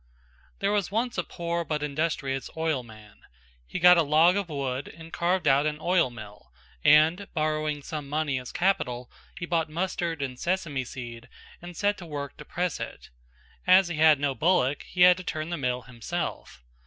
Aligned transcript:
There 0.57 0.71
was 0.71 0.89
once 0.89 1.19
a 1.19 1.23
poor 1.23 1.63
but 1.63 1.83
industrious 1.83 2.49
oilman; 2.57 3.19
he 3.67 3.77
got 3.77 3.99
a 3.99 4.01
log 4.01 4.35
of 4.35 4.49
wood 4.49 4.87
and 4.87 5.13
carved 5.13 5.47
out 5.47 5.67
an 5.67 5.77
oil 5.79 6.09
mill 6.09 6.51
and, 6.83 7.27
borrowing 7.35 7.83
some 7.83 8.09
money 8.09 8.39
as 8.39 8.51
capital, 8.51 9.11
he 9.37 9.45
bought 9.45 9.69
mustard 9.69 10.23
and 10.23 10.39
sesame 10.39 10.85
seed 10.85 11.29
and 11.61 11.77
set 11.77 11.99
to 11.99 12.07
work 12.07 12.35
to 12.37 12.45
press 12.45 12.79
it; 12.79 13.11
as 13.67 13.89
he 13.89 13.97
had 13.97 14.19
no 14.19 14.33
bullock 14.33 14.81
he 14.81 15.01
had 15.01 15.17
to 15.17 15.23
turn 15.23 15.51
the 15.51 15.55
mill 15.57 15.83
himself. 15.83 16.63